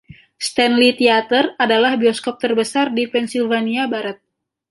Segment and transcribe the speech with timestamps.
[0.45, 4.17] Stanley Theatre adalah bioskop terbesar di Pennsylvania Barat.